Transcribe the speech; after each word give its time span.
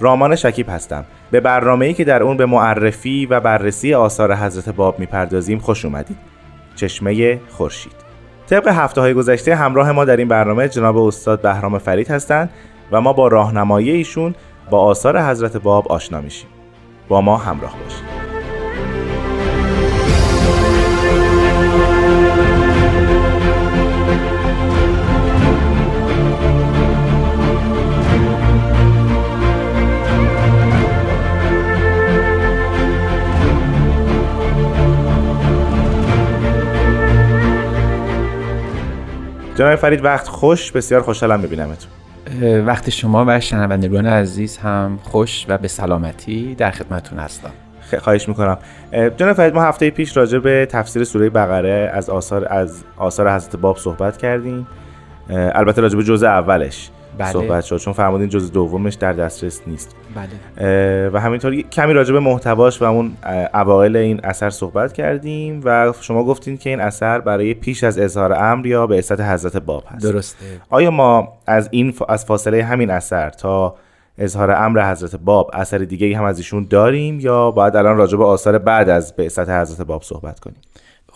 رامان 0.00 0.36
شکیب 0.36 0.68
هستم. 0.68 1.04
به 1.30 1.40
برنامه‌ای 1.40 1.94
که 1.94 2.04
در 2.04 2.22
اون 2.22 2.36
به 2.36 2.46
معرفی 2.46 3.26
و 3.26 3.40
بررسی 3.40 3.94
آثار 3.94 4.34
حضرت 4.34 4.68
باب 4.68 4.98
می‌پردازیم 4.98 5.58
خوش 5.58 5.84
اومدید. 5.84 6.16
چشمه 6.74 7.40
خورشید. 7.48 7.92
طبق 8.46 8.68
هفته 8.68 9.00
های 9.00 9.14
گذشته 9.14 9.54
همراه 9.54 9.92
ما 9.92 10.04
در 10.04 10.16
این 10.16 10.28
برنامه 10.28 10.68
جناب 10.68 10.96
استاد 10.96 11.40
بهرام 11.40 11.78
فرید 11.78 12.10
هستند 12.10 12.50
و 12.92 13.00
ما 13.00 13.12
با 13.12 13.28
راهنمایی 13.28 13.90
ایشون 13.90 14.34
با 14.70 14.80
آثار 14.80 15.22
حضرت 15.22 15.56
باب 15.56 15.92
آشنا 15.92 16.20
میشیم. 16.20 16.48
با 17.08 17.20
ما 17.20 17.36
همراه 17.36 17.74
باشید. 17.84 18.35
فرید 39.76 40.04
وقت 40.04 40.28
خوش. 40.28 40.72
بسیار 40.72 41.02
خوشحالم 41.02 41.42
ببینمتون 41.42 41.90
وقت 42.66 42.90
شما 42.90 43.24
و 43.28 43.40
شنوندگان 43.40 44.06
عزیز 44.06 44.58
هم 44.58 44.98
خوش 45.02 45.46
و 45.48 45.58
به 45.58 45.68
سلامتی 45.68 46.54
در 46.54 46.70
خدمتون 46.70 47.18
هستم. 47.18 47.50
خواهش 47.98 48.28
می‌کنم. 48.28 48.58
جناب 49.16 49.32
فرید 49.32 49.54
ما 49.54 49.62
هفته 49.62 49.90
پیش 49.90 50.16
راجع 50.16 50.38
به 50.38 50.66
تفسیر 50.70 51.04
سوره 51.04 51.30
بقره 51.30 51.90
از 51.94 52.10
آثار 52.10 52.52
از 52.52 52.84
آثار 52.96 53.34
حضرت 53.34 53.56
باب 53.56 53.76
صحبت 53.76 54.16
کردیم. 54.16 54.66
البته 55.30 55.80
راجع 55.80 55.96
به 55.96 56.04
جزء 56.04 56.26
اولش. 56.26 56.90
بله. 57.18 57.32
صحبت 57.32 57.64
شد. 57.64 57.76
چون 57.76 57.92
فرمودین 57.92 58.28
جزء 58.28 58.52
دومش 58.52 58.94
در 58.94 59.12
دسترس 59.12 59.60
نیست. 59.66 59.96
بله. 60.14 61.08
و 61.08 61.20
همینطور 61.20 61.60
کمی 61.60 61.92
راجع 61.92 62.12
به 62.12 62.20
محتواش 62.20 62.82
و 62.82 62.84
اون 62.84 63.12
اوایل 63.54 63.96
این 63.96 64.20
اثر 64.24 64.50
صحبت 64.50 64.92
کردیم 64.92 65.60
و 65.64 65.92
شما 66.00 66.24
گفتین 66.24 66.58
که 66.58 66.70
این 66.70 66.80
اثر 66.80 67.20
برای 67.20 67.54
پیش 67.54 67.84
از 67.84 67.98
اظهار 67.98 68.32
امر 68.32 68.66
یا 68.66 68.86
به 68.86 68.98
اسط 68.98 69.20
حضرت 69.20 69.56
باب 69.56 69.84
هست. 69.88 70.04
درسته. 70.04 70.46
آیا 70.70 70.90
ما 70.90 71.32
از 71.46 71.68
این 71.70 71.94
از 72.08 72.24
فاصله 72.24 72.64
همین 72.64 72.90
اثر 72.90 73.30
تا 73.30 73.74
اظهار 74.18 74.50
امر 74.50 74.90
حضرت 74.90 75.16
باب 75.16 75.50
اثر 75.52 75.78
دیگه 75.78 76.16
هم 76.16 76.24
از 76.24 76.38
ایشون 76.38 76.66
داریم 76.70 77.20
یا 77.20 77.50
باید 77.50 77.76
الان 77.76 77.96
راجع 77.96 78.18
به 78.18 78.24
آثار 78.24 78.58
بعد 78.58 78.88
از 78.88 79.16
به 79.16 79.24
حضرت 79.24 79.80
باب 79.80 80.02
صحبت 80.02 80.40
کنیم؟ 80.40 80.56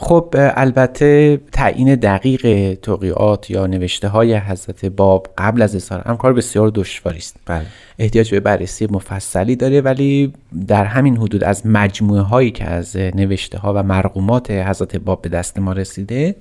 خب 0.03 0.35
البته 0.37 1.41
تعیین 1.53 1.95
دقیق 1.95 2.75
توقیات 2.75 3.51
یا 3.51 3.67
نوشته 3.67 4.09
های 4.09 4.37
حضرت 4.37 4.85
باب 4.87 5.27
قبل 5.39 5.63
از 5.63 5.77
اظهار 5.77 6.01
هم 6.01 6.17
کار 6.17 6.33
بسیار 6.33 6.71
دشواری 6.75 7.19
است 7.19 7.37
بله. 7.47 7.67
احتیاج 7.99 8.31
به 8.31 8.41
بررسی 8.41 8.87
مفصلی 8.91 9.57
داره 9.57 9.81
ولی 9.81 10.33
در 10.67 10.85
همین 10.85 11.17
حدود 11.17 11.45
از 11.45 11.67
مجموعه 11.67 12.21
هایی 12.21 12.51
که 12.51 12.65
از 12.65 12.97
نوشته 12.97 13.59
ها 13.59 13.75
و 13.75 13.83
مرقومات 13.83 14.51
حضرت 14.51 14.97
باب 14.97 15.23
به 15.23 15.29
دست 15.29 15.59
ما 15.59 15.73
رسیده 15.73 16.37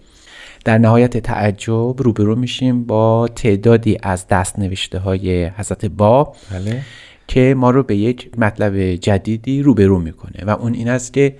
در 0.66 0.78
نهایت 0.78 1.18
تعجب 1.18 2.02
روبرو 2.02 2.36
میشیم 2.36 2.84
با 2.84 3.28
تعدادی 3.28 3.98
از 4.04 4.28
دست 4.28 4.60
نوشته 4.60 5.00
های 5.00 5.46
حضرت 5.46 5.86
باب 5.86 6.36
بله. 6.52 6.82
که 7.28 7.56
ما 7.58 7.70
رو 7.70 7.84
به 7.84 7.96
یک 7.96 8.30
مطلب 8.38 8.96
جدیدی 8.96 9.62
روبرو 9.62 10.00
می‌کنه 10.00 10.44
و 10.46 10.50
اون 10.50 10.74
این 10.74 10.90
است 10.90 11.14
که 11.14 11.36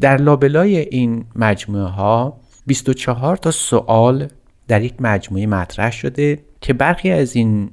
در 0.00 0.16
لابلای 0.16 0.76
این 0.76 1.24
مجموعه 1.36 1.84
ها 1.84 2.40
24 2.66 3.36
تا 3.36 3.50
سوال 3.50 4.28
در 4.68 4.82
یک 4.82 4.94
مجموعه 5.00 5.46
مطرح 5.46 5.92
شده 5.92 6.38
که 6.60 6.72
برخی 6.72 7.10
از 7.10 7.36
این 7.36 7.70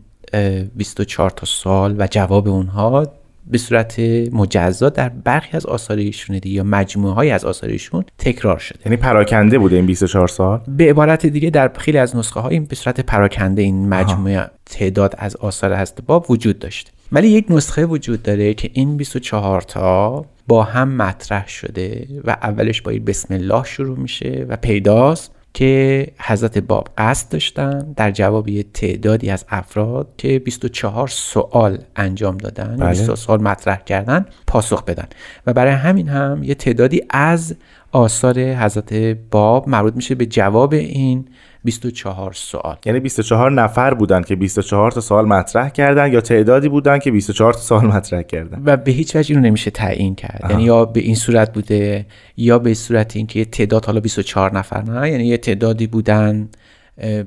24 0.76 1.30
تا 1.30 1.46
سوال 1.46 1.96
و 2.00 2.08
جواب 2.12 2.48
اونها 2.48 3.08
به 3.48 3.58
صورت 3.58 4.00
مجزا 4.32 4.90
در 4.90 5.10
برخی 5.10 5.58
از 5.58 5.66
آثار 5.66 5.98
ایشون 5.98 6.40
یا 6.44 6.64
مجموعه 6.64 7.14
های 7.14 7.32
از 7.32 7.46
آثار 7.46 7.70
ایشون 7.70 8.06
تکرار 8.18 8.58
شده. 8.58 8.80
یعنی 8.86 8.98
پراکنده 8.98 9.60
بوده 9.60 9.76
این 9.76 9.86
24 9.86 10.28
سال؟ 10.28 10.62
به 10.68 10.90
عبارت 10.90 11.26
دیگه 11.26 11.50
در 11.50 11.72
خیلی 11.78 11.98
از 11.98 12.16
نسخه 12.16 12.40
های 12.40 12.60
به 12.60 12.76
صورت 12.76 13.00
پراکنده 13.00 13.62
این 13.62 13.90
مجموعه 13.90 14.50
تعداد 14.66 15.16
از 15.18 15.36
آثار 15.36 15.74
هست 15.74 16.02
باب 16.02 16.32
وجود 16.32 16.60
داشته. 16.60 16.92
ولی 17.12 17.28
یک 17.28 17.46
نسخه 17.50 17.86
وجود 17.86 18.24
داره 18.24 18.54
که 18.54 18.70
این 18.74 18.98
24 18.98 19.62
تا 19.62 20.26
با 20.50 20.64
هم 20.64 20.96
مطرح 20.96 21.48
شده 21.48 22.08
و 22.24 22.32
اولش 22.42 22.82
با 22.82 22.92
بسم 23.08 23.34
الله 23.34 23.64
شروع 23.64 23.98
میشه 23.98 24.46
و 24.50 24.58
پیداست 24.58 25.32
که 25.54 26.08
حضرت 26.20 26.58
باب 26.58 26.90
قصد 26.98 27.32
داشتن 27.32 27.94
در 27.96 28.12
جواب 28.12 28.48
یه 28.48 28.64
تعدادی 28.64 29.30
از 29.30 29.46
افراد 29.50 30.08
که 30.18 30.40
24 30.40 31.08
سوال 31.08 31.78
انجام 31.96 32.38
دادن 32.38 32.78
بله. 32.78 32.90
24 32.90 33.18
سوال 33.18 33.42
مطرح 33.42 33.82
کردن 33.86 34.26
پاسخ 34.48 34.84
بدن 34.84 35.08
و 35.46 35.54
برای 35.54 35.74
همین 35.74 36.08
هم 36.08 36.44
یه 36.44 36.56
تعدادی 36.56 37.02
از 37.10 37.56
آثار 37.92 38.40
حضرت 38.40 38.94
باب 39.32 39.70
مربوط 39.70 39.96
میشه 39.96 40.16
به 40.16 40.26
جواب 40.26 40.74
این 40.74 41.26
24 41.64 42.34
سوال. 42.34 42.78
یعنی 42.86 43.00
24 43.00 43.52
نفر 43.52 43.94
بودن 43.94 44.22
که 44.22 44.36
24 44.36 44.92
تا 44.92 45.02
سوال 45.02 45.26
مطرح 45.26 45.70
کردن 45.70 46.14
یا 46.14 46.22
تعدادی 46.22 46.70
بودن 46.70 47.00
که 47.00 47.12
24 47.12 47.54
تا 47.54 47.60
سوال 47.60 47.86
مطرح 47.86 48.22
کردن؟ 48.22 48.62
و 48.66 48.78
به 48.78 48.92
هیچ 48.92 49.16
وجه 49.16 49.36
اینو 49.36 49.48
نمیشه 49.48 49.72
تعیین 49.72 50.16
کرد. 50.16 50.48
یعنی 50.50 50.64
یا 50.64 50.86
به 50.86 51.00
این 51.00 51.16
صورت 51.16 51.54
بوده 51.54 52.06
یا 52.38 52.60
به 52.60 52.74
صورت 52.74 53.16
اینکه 53.16 53.46
تعداد 53.46 53.86
حالا 53.86 54.00
24 54.00 54.58
نفر 54.58 54.82
نه 54.82 55.12
یعنی 55.12 55.26
یه 55.26 55.38
تعدادی 55.38 55.88
بودن 55.88 56.50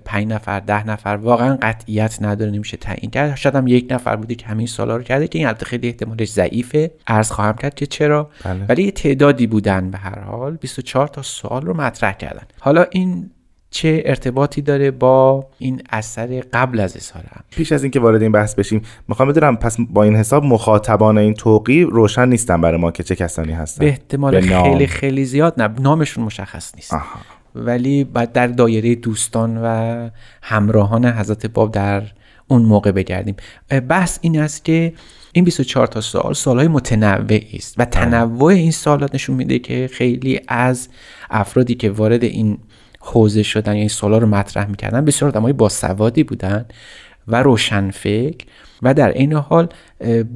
5 0.05 0.27
نفر 0.27 0.61
ده 0.61 0.87
نفر 0.87 1.19
واقعا 1.23 1.59
قطعیت 1.63 2.19
نداره 2.21 2.51
نمیشه 2.51 2.77
تعیین 2.77 3.11
کرد. 3.11 3.37
شاید 3.37 3.55
هم 3.55 3.67
یک 3.67 3.87
نفر 3.91 4.17
بوده 4.17 4.35
که 4.35 4.47
همین 4.47 4.67
سوالا 4.67 4.97
رو 4.97 5.03
کرده 5.03 5.29
که 5.29 5.39
این 5.39 5.49
البته 5.49 5.67
خیلی 5.67 5.87
احتمالش 5.87 6.31
ضعیفه. 6.31 6.91
عرض 7.07 7.31
خواهم 7.31 7.57
کرد 7.57 7.75
که 7.75 7.87
چرا؟ 7.87 8.31
بله. 8.45 8.67
ولی 8.69 8.83
یه 8.83 8.91
تعدادی 8.91 9.47
بودن 9.47 9.91
به 9.91 9.99
هر 9.99 10.21
حال 10.21 10.57
24 10.57 11.09
تا 11.09 11.23
سوال 11.23 11.63
رو 11.63 11.75
مطرح 11.75 12.13
کردن. 12.13 12.43
حالا 12.61 12.87
این 12.91 13.31
چه 13.73 14.03
ارتباطی 14.07 14.63
داره 14.63 14.91
با 14.91 15.47
این 15.59 15.83
اثر 15.91 16.45
قبل 16.53 16.81
از 16.81 16.97
اظهار 16.97 17.25
پیش 17.51 17.73
از 17.73 17.83
اینکه 17.83 18.01
وارد 18.01 18.23
این 18.23 18.33
بحث 18.33 18.55
بشیم 18.55 18.83
می‌خوام 19.09 19.29
بدونم 19.29 19.57
پس 19.57 19.77
با 19.81 20.03
این 20.03 20.17
حساب 20.17 20.45
مخاطبان 20.45 21.19
این 21.19 21.35
توقی 21.35 21.83
روشن 21.83 22.29
نیستن 22.29 22.61
برای 22.61 22.81
ما 22.81 22.91
که 22.91 23.03
چه 23.03 23.17
کسانی 23.17 23.53
هستن؟ 23.53 23.81
به 23.81 23.89
احتمال 23.89 24.41
خیلی 24.41 24.87
خیلی 24.87 25.25
زیاد 25.25 25.63
نه 25.63 25.69
نامشون 25.81 26.25
مشخص 26.25 26.75
نیست. 26.75 26.95
آها. 26.95 27.21
ولی 27.55 28.05
بعد 28.05 28.33
در 28.33 28.47
دایره 28.47 28.95
دوستان 28.95 29.59
و 29.63 30.09
همراهان 30.43 31.05
حضرت 31.05 31.47
باب 31.47 31.73
در 31.73 32.03
اون 32.49 32.63
موقع 32.63 32.93
بگردیم. 32.93 33.37
بحث 33.89 34.19
این 34.21 34.41
است 34.41 34.65
که 34.65 34.93
این 35.33 35.45
24 35.45 35.87
تا 35.87 36.01
سال 36.01 36.35
سالهای 36.35 36.69
متنوعی 36.69 37.57
است 37.57 37.75
و 37.79 37.85
تنوع 37.85 38.53
این 38.53 38.71
سالات 38.71 39.15
نشون 39.15 39.37
میده 39.37 39.59
که 39.59 39.91
خیلی 39.93 40.41
از 40.49 40.89
افرادی 41.31 41.75
که 41.75 41.91
وارد 41.91 42.25
این 42.25 42.59
حوزه 43.05 43.43
شدن 43.43 43.77
یعنی 43.77 43.89
سوالا 43.89 44.19
رو 44.19 44.27
مطرح 44.27 44.67
می‌کردن. 44.67 45.05
بسیار 45.05 45.31
آدمای 45.31 45.53
باسوادی 45.53 46.25
بودن 46.25 46.65
و 47.29 47.43
روشنفکر 47.43 48.47
و 48.83 48.95
در 48.95 49.13
این 49.13 49.33
حال 49.33 49.69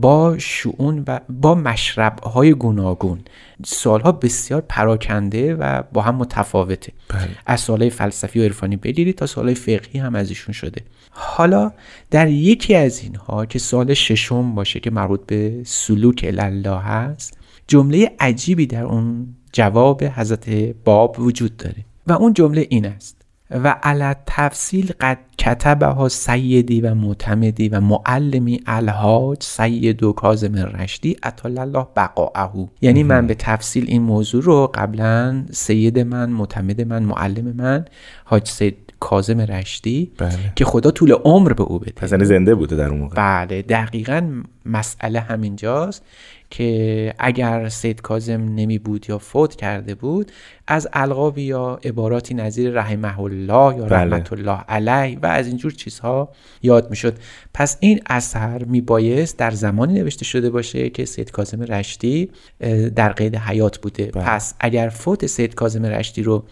با 0.00 0.38
شعون 0.38 1.04
و 1.06 1.20
با 1.28 1.54
مشرب 1.54 2.18
های 2.20 2.52
گوناگون. 2.54 3.20
سالها 3.64 4.12
بسیار 4.12 4.64
پراکنده 4.68 5.54
و 5.54 5.82
با 5.92 6.02
هم 6.02 6.14
متفاوته. 6.14 6.92
بله. 7.08 7.28
از 7.46 7.60
سالهای 7.60 7.90
فلسفی 7.90 8.40
و 8.40 8.42
عرفانی 8.42 8.76
بگیرید 8.76 9.14
تا 9.14 9.26
سالهای 9.26 9.54
فقهی 9.54 10.00
هم 10.00 10.14
از 10.14 10.28
ایشون 10.28 10.52
شده. 10.52 10.82
حالا 11.10 11.72
در 12.10 12.28
یکی 12.28 12.74
از 12.74 13.02
اینها 13.02 13.46
که 13.46 13.58
سال 13.58 13.94
ششم 13.94 14.54
باشه 14.54 14.80
که 14.80 14.90
مربوط 14.90 15.20
به 15.26 15.60
سلوک 15.64 16.24
الله 16.28 16.78
هست 16.78 17.38
جمله 17.68 18.12
عجیبی 18.20 18.66
در 18.66 18.84
اون 18.84 19.26
جواب 19.52 20.04
حضرت 20.04 20.50
باب 20.84 21.16
وجود 21.18 21.56
داره. 21.56 21.84
و 22.06 22.12
اون 22.12 22.32
جمله 22.32 22.66
این 22.70 22.86
است. 22.86 23.16
و 23.50 23.76
علت 23.82 24.16
تفصیل 24.26 24.92
قد 25.00 25.18
کتبه 25.38 25.86
ها 25.86 26.08
سیدی 26.08 26.80
و 26.80 26.94
معتمدی 26.94 27.68
و 27.68 27.80
معلمی 27.80 28.60
الهاج 28.66 29.42
سید 29.42 30.02
و 30.02 30.12
کازم 30.12 30.54
رشدی 30.54 31.16
اطال 31.22 31.58
الله 31.58 31.86
بقاعه 31.96 32.68
یعنی 32.80 33.02
من 33.02 33.26
به 33.26 33.34
تفصیل 33.34 33.84
این 33.88 34.02
موضوع 34.02 34.42
رو 34.42 34.70
قبلا 34.74 35.44
سید 35.50 35.98
من 35.98 36.30
معتمد 36.30 36.80
من 36.80 37.02
معلم 37.02 37.54
من 37.56 37.84
حاج 38.24 38.48
سید 38.48 38.76
کازم 39.00 39.40
رشدی 39.40 40.12
بله. 40.18 40.52
که 40.56 40.64
خدا 40.64 40.90
طول 40.90 41.12
عمر 41.12 41.52
به 41.52 41.62
او 41.62 41.78
بده. 41.78 41.92
پس 41.96 42.12
یعنی 42.12 42.24
زنده 42.24 42.54
بوده 42.54 42.76
در 42.76 42.88
اون 42.88 43.00
موقع. 43.00 43.16
بله 43.16 43.62
دقیقا 43.62 44.42
مسئله 44.66 45.20
همینجاست. 45.20 46.02
که 46.50 47.14
اگر 47.18 47.68
سید 47.68 48.00
کازم 48.00 48.40
نمی 48.54 48.78
بود 48.78 49.06
یا 49.08 49.18
فوت 49.18 49.56
کرده 49.56 49.94
بود 49.94 50.32
از 50.66 50.88
القاب 50.92 51.38
یا 51.38 51.80
عباراتی 51.84 52.34
نظیر 52.34 52.70
رحمه 52.70 53.20
الله 53.20 53.76
یا 53.76 53.84
بله. 53.84 53.96
رحمت 53.96 54.32
الله 54.32 54.60
علیه 54.60 55.18
و 55.22 55.26
از 55.26 55.46
اینجور 55.46 55.72
چیزها 55.72 56.28
یاد 56.62 56.90
می‌شد 56.90 57.18
پس 57.54 57.76
این 57.80 58.00
اثر 58.06 58.64
میبایست 58.64 59.38
در 59.38 59.50
زمانی 59.50 59.92
نوشته 59.92 60.24
شده 60.24 60.50
باشه 60.50 60.90
که 60.90 61.04
سید 61.04 61.30
کازم 61.30 61.62
رشدی 61.62 62.30
اه، 62.60 62.88
در 62.88 63.12
قید 63.12 63.36
حیات 63.36 63.78
بوده 63.78 64.06
بله. 64.06 64.24
پس 64.24 64.54
اگر 64.60 64.88
فوت 64.88 65.26
سید 65.26 65.54
کازم 65.54 65.86
رشدی 65.86 66.22
رو 66.22 66.44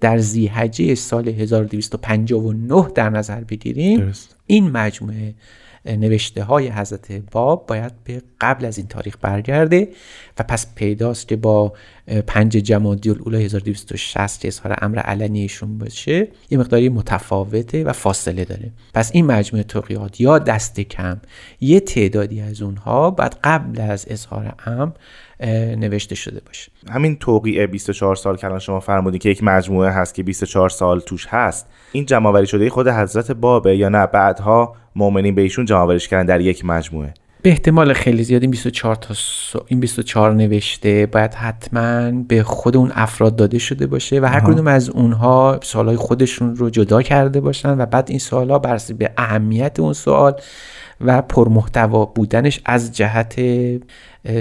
در 0.00 0.18
زیحجه 0.18 0.94
سال 0.94 1.28
1259 1.28 2.88
در 2.94 3.10
نظر 3.10 3.40
بگیریم 3.40 4.00
درست. 4.00 4.36
این 4.46 4.70
مجموعه 4.70 5.34
نوشته 5.86 6.44
های 6.44 6.68
حضرت 6.68 7.12
باب 7.12 7.66
باید 7.66 7.92
به 8.04 8.22
قبل 8.40 8.64
از 8.64 8.78
این 8.78 8.86
تاریخ 8.86 9.16
برگرده 9.20 9.88
و 10.38 10.42
پس 10.42 10.74
پیداست 10.74 11.28
که 11.28 11.36
با 11.36 11.72
پنج 12.26 12.52
جمادی 12.52 13.10
الاولی 13.10 13.44
1260 13.44 14.40
که 14.40 14.48
اظهار 14.48 14.78
امر 14.82 14.98
علنیشون 14.98 15.78
باشه 15.78 16.28
یه 16.50 16.58
مقداری 16.58 16.88
متفاوته 16.88 17.84
و 17.84 17.92
فاصله 17.92 18.44
داره. 18.44 18.70
پس 18.94 19.10
این 19.14 19.26
مجموعه 19.26 19.64
توقیات 19.64 20.20
یا 20.20 20.38
دست 20.38 20.80
کم 20.80 21.20
یه 21.60 21.80
تعدادی 21.80 22.40
از 22.40 22.62
اونها 22.62 23.10
بعد 23.10 23.38
قبل 23.44 23.80
از 23.80 24.06
اظهار 24.08 24.54
امر 24.66 24.92
نوشته 25.76 26.14
شده 26.14 26.40
باشه. 26.46 26.72
همین 26.90 27.16
توقیع 27.16 27.66
24 27.66 28.16
سال 28.16 28.36
که 28.36 28.46
الان 28.46 28.58
شما 28.58 28.80
فرمودین 28.80 29.18
که 29.18 29.28
یک 29.28 29.44
مجموعه 29.44 29.90
هست 29.90 30.14
که 30.14 30.22
24 30.22 30.68
سال 30.68 31.00
توش 31.00 31.26
هست 31.26 31.66
این 31.92 32.06
جمعآوری 32.06 32.46
شده 32.46 32.70
خود 32.70 32.88
حضرت 32.88 33.32
بابه 33.32 33.76
یا 33.76 33.88
نه؟ 33.88 34.06
بعدها 34.06 34.76
مؤمنین 34.96 35.34
به 35.34 35.42
ایشون 35.42 35.64
جمعآوریش 35.64 36.08
کردن 36.08 36.26
در 36.26 36.40
یک 36.40 36.64
مجموعه. 36.64 37.14
به 37.44 37.50
احتمال 37.50 37.92
خیلی 37.92 38.24
زیاد 38.24 38.42
این 38.42 38.50
24 38.50 38.94
تا 38.94 39.14
س- 39.14 39.56
این 39.66 39.80
24 39.80 40.34
نوشته 40.34 41.06
باید 41.12 41.34
حتما 41.34 42.10
به 42.10 42.42
خود 42.42 42.76
اون 42.76 42.92
افراد 42.94 43.36
داده 43.36 43.58
شده 43.58 43.86
باشه 43.86 44.20
و 44.20 44.24
هر 44.24 44.40
کدوم 44.40 44.66
از 44.66 44.90
اونها 44.90 45.60
سوالای 45.62 45.96
خودشون 45.96 46.56
رو 46.56 46.70
جدا 46.70 47.02
کرده 47.02 47.40
باشن 47.40 47.78
و 47.80 47.86
بعد 47.86 48.06
این 48.10 48.18
سوالا 48.18 48.58
بر 48.58 48.80
به 48.98 49.10
اهمیت 49.18 49.80
اون 49.80 49.92
سوال 49.92 50.34
و 51.00 51.22
پرمحتوا 51.22 52.04
بودنش 52.04 52.60
از 52.64 52.92
جهت 52.96 53.34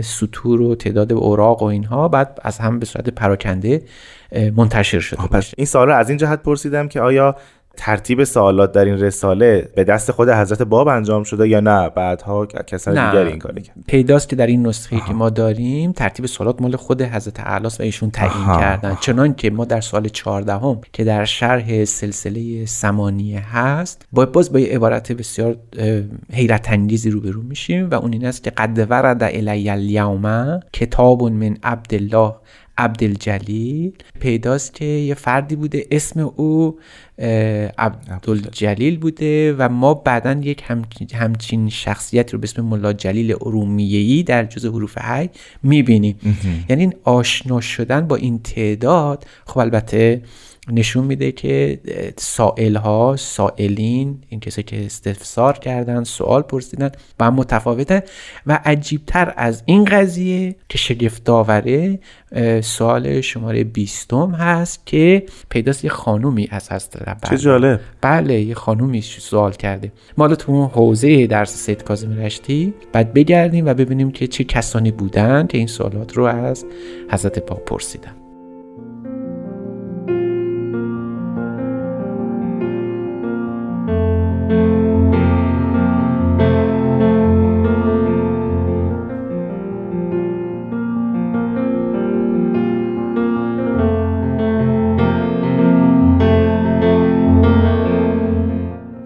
سطور 0.03 0.61
و 0.61 0.75
تعداد 0.75 1.13
اوراق 1.13 1.61
و 1.63 1.65
اینها 1.65 2.07
بعد 2.07 2.39
از 2.43 2.57
هم 2.57 2.79
به 2.79 2.85
صورت 2.85 3.09
پراکنده 3.09 3.81
منتشر 4.55 4.99
شده 4.99 5.27
پس 5.27 5.51
این 5.57 5.65
سوال 5.65 5.87
رو 5.87 5.95
از 5.95 6.09
این 6.09 6.17
جهت 6.17 6.43
پرسیدم 6.43 6.87
که 6.87 7.01
آیا 7.01 7.35
ترتیب 7.77 8.23
سوالات 8.23 8.71
در 8.71 8.85
این 8.85 8.99
رساله 8.99 9.69
به 9.75 9.83
دست 9.83 10.11
خود 10.11 10.29
حضرت 10.29 10.61
باب 10.61 10.87
انجام 10.87 11.23
شده 11.23 11.47
یا 11.47 11.59
نه 11.59 11.89
بعدها 11.89 12.45
کسان. 12.45 13.11
دیگری 13.11 13.29
این 13.29 13.39
کار 13.39 13.59
کرد 13.59 13.75
پیداست 13.87 14.29
که 14.29 14.35
در 14.35 14.47
این 14.47 14.67
نسخه 14.67 15.01
که 15.07 15.13
ما 15.13 15.29
داریم 15.29 15.91
ترتیب 15.91 16.25
سوالات 16.25 16.61
مال 16.61 16.75
خود 16.75 17.01
حضرت 17.01 17.39
اعلاس 17.39 17.79
و 17.79 17.83
ایشون 17.83 18.11
تعیین. 18.11 18.45
کردن 18.45 18.97
چنان 19.01 19.33
که 19.33 19.49
ما 19.49 19.65
در 19.65 19.81
سوال 19.81 20.07
14 20.07 20.53
هم 20.53 20.81
که 20.93 21.03
در 21.03 21.25
شرح 21.25 21.85
سلسله 21.85 22.65
سمانیه 22.65 23.55
هست 23.55 24.05
با 24.11 24.25
باز 24.25 24.53
با 24.53 24.59
یه 24.59 24.75
عبارت 24.75 25.11
بسیار 25.11 25.55
حیرت 26.33 26.69
انگیزی 26.69 27.09
روبرو 27.09 27.41
میشیم 27.41 27.89
و 27.89 27.95
اون 27.95 28.13
این 28.13 28.25
است 28.25 28.43
که 28.43 28.49
قد 28.49 28.87
ورد 28.89 29.23
الی 29.23 29.69
الیوم 29.69 30.59
کتاب 30.73 31.23
من 31.23 31.57
عبدالله 31.63 32.33
عبدالجلیل 32.77 33.91
پیداست 34.19 34.73
که 34.73 34.85
یه 34.85 35.13
فردی 35.13 35.55
بوده 35.55 35.87
اسم 35.91 36.19
او 36.35 36.79
عبدالجلیل 37.77 38.99
بوده 38.99 39.53
و 39.53 39.69
ما 39.69 39.93
بعدا 39.93 40.31
یک 40.31 40.63
همچین, 41.13 41.69
شخصیت 41.69 42.33
رو 42.33 42.39
به 42.39 42.43
اسم 42.43 42.61
ملا 42.61 42.93
جلیل 42.93 43.35
ارومیه‌ای 43.41 44.23
در 44.23 44.45
جز 44.45 44.65
حروف 44.65 44.97
حی 44.97 45.29
می‌بینیم. 45.63 46.19
یعنی 46.69 46.89
آشنا 47.03 47.61
شدن 47.61 48.07
با 48.07 48.15
این 48.15 48.39
تعداد 48.39 49.25
خب 49.45 49.59
البته 49.59 50.21
نشون 50.71 51.03
میده 51.03 51.31
که 51.31 51.79
سائل 52.17 52.75
ها 52.75 53.15
سائلین 53.17 54.23
این 54.29 54.39
کسایی 54.39 54.63
که 54.63 54.85
استفسار 54.85 55.59
کردن 55.59 56.03
سوال 56.03 56.41
پرسیدن 56.41 56.91
با 57.19 57.25
هم 57.25 57.33
متفاوته 57.33 58.03
و 58.47 58.59
عجیبتر 58.65 59.33
از 59.37 59.63
این 59.65 59.85
قضیه 59.85 60.55
که 60.69 60.77
شگفت 60.77 61.29
اه، 61.29 62.61
سوال 62.61 63.21
شماره 63.21 63.63
بیستم 63.63 64.31
هست 64.31 64.85
که 64.85 65.23
پیداست 65.49 65.83
یه 65.83 65.89
خانومی 65.89 66.47
از 66.51 66.69
هست 66.69 66.97
چه 67.29 67.37
جالب. 67.37 67.79
بله 68.01 68.41
یه 68.41 68.55
خانومی 68.55 69.01
سوال 69.01 69.51
کرده. 69.51 69.91
ما 70.17 70.23
حالا 70.23 70.35
تو 70.35 70.51
اون 70.51 70.69
حوزه 70.69 71.27
درس 71.27 71.55
سید 71.55 71.83
کاظم 71.83 72.19
رشتی 72.19 72.73
بعد 72.91 73.13
بگردیم 73.13 73.65
و 73.65 73.73
ببینیم 73.73 74.11
که 74.11 74.27
چه 74.27 74.43
کسانی 74.43 74.91
بودن 74.91 75.47
که 75.47 75.57
این 75.57 75.67
سوالات 75.67 76.17
رو 76.17 76.23
از 76.23 76.65
حضرت 77.09 77.45
باب 77.45 77.65
پرسیدن. 77.65 78.22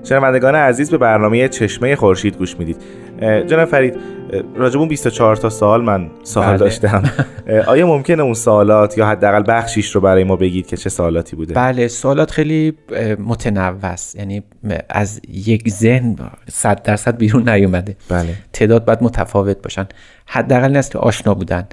شنوندگان 0.10 0.56
عزیز 0.56 0.92
به 0.92 0.98
برنامه 0.98 1.48
چشمه 1.48 1.96
خورشید 1.96 2.38
گوش 2.38 2.60
می‌دید. 2.60 2.78
جناب 3.22 3.66
فرید 3.66 3.96
اه، 4.34 4.42
راجب 4.56 4.80
اون 4.80 4.88
24 4.88 5.36
تا 5.36 5.50
سال 5.50 5.84
من 5.84 6.10
سوال 6.24 6.48
بله. 6.48 6.58
داشتم. 6.58 7.04
آیا 7.68 7.88
ممکنه 7.88 8.24
اون 8.24 8.34
سوالات 8.34 8.98
یا 8.98 9.06
حداقل 9.08 9.44
بخشیش 9.48 9.96
رو 9.96 10.02
برای 10.02 10.24
ما 10.24 10.36
بگید 10.36 10.68
که 10.68 10.78
چه 10.78 10.90
سوالاتی 10.90 11.36
بوده؟ 11.36 11.54
بله 11.54 11.88
سوالات 11.88 12.32
خیلی 12.32 12.74
متنوع 13.20 13.86
است. 13.86 14.16
یعنی 14.16 14.44
از 14.90 15.22
یک 15.30 15.70
ذهن 15.70 16.16
صد 16.50 16.82
درصد 16.84 17.18
بیرون 17.18 17.50
نیومده. 17.50 17.96
بله. 18.10 18.30
تعداد 18.54 18.86
باید 18.86 19.04
متفاوت 19.04 19.62
باشن. 19.62 19.88
حداقل 20.26 20.82
که 20.82 21.00
آشنا 21.00 21.34
بودن. 21.34 21.68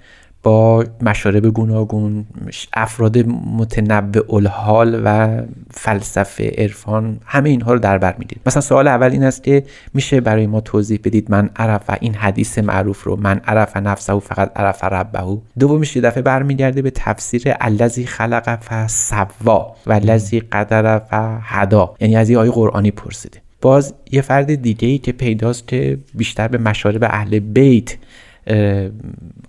با 0.45 0.85
مشارب 1.03 1.47
گوناگون 1.47 2.27
افراد 2.73 3.19
متنوع 3.59 4.35
الحال 4.35 5.03
و 5.05 5.39
فلسفه 5.71 6.53
عرفان 6.59 7.19
همه 7.27 7.51
اینها 7.51 7.73
رو 7.73 7.79
در 7.79 7.99
بر 7.99 8.15
می‌دید. 8.19 8.41
مثلا 8.47 8.61
سوال 8.61 8.89
اول 8.89 9.11
این 9.11 9.23
است 9.23 9.45
که 9.45 9.65
میشه 9.95 10.21
برای 10.21 10.47
ما 10.47 10.61
توضیح 10.61 11.01
بدید 11.05 11.31
من 11.31 11.51
عرف 11.57 11.91
این 12.01 12.15
حدیث 12.15 12.59
معروف 12.59 13.03
رو 13.03 13.17
من 13.17 13.41
عرف 13.47 13.77
نفسه 13.77 14.13
و 14.13 14.21
فقط 14.21 14.53
عرف 14.57 14.85
ربه 14.85 15.39
دومیش 15.59 15.97
یه 15.97 16.03
دفعه 16.03 16.23
برمیگرده 16.23 16.83
به 16.83 16.91
تفسیر 16.91 17.43
الذی 17.61 18.07
خلق 18.07 18.57
فسوا 18.57 19.77
و 19.87 19.93
الذی 19.93 20.41
قدر 20.41 20.99
فهدا 20.99 21.95
یعنی 22.01 22.17
از 22.17 22.31
یه 22.31 22.39
آیه 22.39 22.51
قرآنی 22.51 22.91
پرسیده. 22.91 23.39
باز 23.61 23.95
یه 24.11 24.23
فرد 24.23 24.55
دیگه 24.55 24.89
ای 24.89 24.99
که 24.99 25.13
پیداست 25.13 25.69
که 25.69 25.99
بیشتر 26.15 26.49
به 26.49 26.59
مشارب 26.59 27.05
اهل 27.05 27.39
بیت 27.39 27.97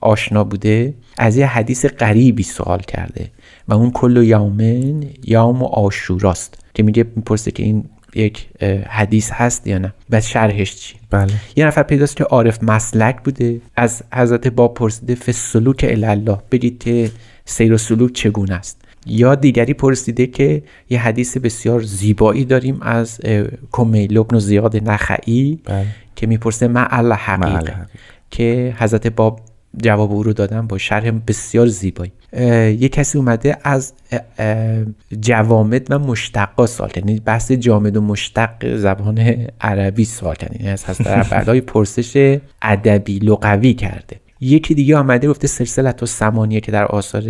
آشنا 0.05 0.43
بوده 0.43 0.93
از 1.17 1.37
یه 1.37 1.47
حدیث 1.47 1.85
غریبی 1.85 2.43
سوال 2.43 2.79
کرده 2.79 3.31
و 3.67 3.73
اون 3.73 3.91
کل 3.91 4.23
یومن 4.23 5.03
یوم 5.23 5.63
آشوراست 5.63 6.57
که 6.73 6.83
میگه 6.83 7.05
می‌پرسه 7.15 7.51
که 7.51 7.63
این 7.63 7.85
یک 8.15 8.47
حدیث 8.87 9.31
هست 9.31 9.67
یا 9.67 9.77
نه؟ 9.77 9.93
و 10.09 10.21
شرحش 10.21 10.75
چی؟ 10.75 10.95
بله. 11.09 11.33
یه 11.55 11.65
نفر 11.65 11.83
پیداست 11.83 12.15
که 12.15 12.23
عارف 12.23 12.63
مسلک 12.63 13.23
بوده 13.23 13.61
از 13.75 14.03
حضرت 14.13 14.47
باب 14.47 14.73
پرسیده 14.73 15.15
فسلوک 15.15 15.85
الله 15.89 16.37
بگید 16.51 16.79
که 16.79 17.11
سیر 17.45 17.73
و 17.73 17.77
سلوک 17.77 18.13
چگونه 18.13 18.53
است؟ 18.53 18.81
یا 19.05 19.35
دیگری 19.35 19.73
پرسیده 19.73 20.27
که 20.27 20.63
یه 20.89 20.99
حدیث 20.99 21.37
بسیار 21.37 21.81
زیبایی 21.81 22.45
داریم 22.45 22.81
از 22.81 23.21
کمیل 23.71 24.17
ابن 24.17 24.39
زیاد 24.39 24.89
نخعی 24.89 25.59
بله. 25.65 25.85
که 26.15 26.27
می‌پرسه 26.27 26.67
حقیق 26.67 26.77
معل 26.77 27.13
حقیق. 27.13 27.73
که 28.31 28.75
حضرت 28.79 29.07
باب 29.07 29.39
جواب 29.83 30.11
او 30.11 30.23
رو 30.23 30.33
دادن 30.33 30.67
با 30.67 30.77
شرح 30.77 31.11
بسیار 31.11 31.67
زیبایی. 31.67 32.11
یه 32.79 32.89
کسی 32.89 33.17
اومده 33.17 33.57
از 33.63 33.93
جوامد 35.21 35.91
و 35.91 35.99
مشتقا 35.99 36.67
کرد. 36.67 36.97
یعنی 36.97 37.19
بحث 37.19 37.51
جامد 37.51 37.97
و 37.97 38.01
مشتق 38.01 38.75
زبان 38.77 39.47
عربی 39.61 40.05
کرد. 40.05 40.55
یعنی 40.59 40.69
از 40.69 40.85
بعدای 41.31 41.61
پرسش 41.61 42.37
ادبی 42.61 43.19
لغوی 43.19 43.73
کرده. 43.73 44.19
یکی 44.41 44.73
دیگه 44.73 44.97
آمده 44.97 45.27
گفته 45.27 45.47
سلسلت 45.47 46.03
و 46.03 46.05
سمانیه 46.05 46.59
که 46.59 46.71
در 46.71 46.85
آثار 46.85 47.23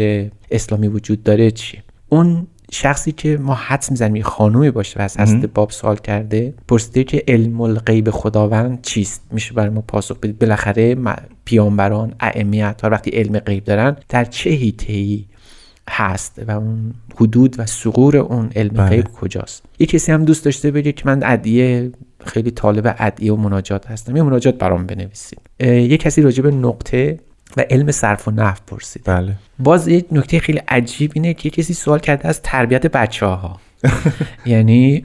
اسلامی 0.51 0.87
وجود 0.87 1.23
داره 1.23 1.51
چیه؟ 1.51 1.83
اون 2.09 2.47
شخصی 2.71 3.11
که 3.11 3.37
ما 3.37 3.53
حدس 3.53 3.91
می‌زنیم 3.91 4.23
خانومی 4.23 4.71
باشه 4.71 4.99
و 4.99 5.01
از 5.01 5.17
هست 5.17 5.35
باب 5.35 5.71
سوال 5.71 5.97
کرده 5.97 6.53
پرسیده 6.67 7.03
که 7.03 7.23
علم 7.27 7.61
الغیب 7.61 8.09
خداوند 8.09 8.81
چیست؟ 8.81 9.21
میشه 9.31 9.53
برای 9.53 9.69
ما 9.69 9.81
پاسخ 9.81 10.17
بدید. 10.17 10.39
بالاخره 10.39 10.97
پیامبران 11.45 12.15
ائمه 12.19 12.73
تا 12.73 12.89
وقتی 12.89 13.11
علم 13.11 13.39
غیب 13.39 13.63
دارن 13.63 13.95
در 14.09 14.25
چه 14.25 14.49
هیته 14.49 15.19
هست 15.89 16.41
و 16.47 16.51
اون 16.51 16.93
حدود 17.15 17.55
و 17.59 17.65
سقور 17.65 18.17
اون 18.17 18.49
علم 18.55 18.73
بله. 18.73 18.89
غیب 18.89 19.07
کجاست؟ 19.07 19.63
یه 19.79 19.87
کسی 19.87 20.11
هم 20.11 20.25
دوست 20.25 20.45
داشته 20.45 20.71
بگه 20.71 20.91
که 20.91 21.03
من 21.05 21.21
ادیه 21.23 21.91
خیلی 22.25 22.51
طالب 22.51 22.95
ادیه 22.99 23.33
و 23.33 23.35
مناجات 23.35 23.87
هستم. 23.87 24.15
یه 24.15 24.23
مناجات 24.23 24.57
برام 24.57 24.85
بنویسید. 24.85 25.39
یه 25.59 25.97
کسی 25.97 26.21
راجع 26.21 26.43
به 26.43 26.51
نقطه 26.51 27.19
و 27.57 27.65
علم 27.69 27.91
صرف 27.91 28.27
و 28.27 28.31
نحو 28.31 28.57
پرسید. 28.67 29.01
بله. 29.05 29.35
باز 29.59 29.87
یه 29.87 30.05
نکته 30.11 30.39
خیلی 30.39 30.61
عجیب 30.67 31.11
اینه 31.15 31.33
که 31.33 31.49
کسی 31.49 31.73
سوال 31.73 31.99
کرده 31.99 32.27
از 32.27 32.41
تربیت 32.41 32.87
بچه 32.87 33.25
ها 33.25 33.59
یعنی 34.45 35.03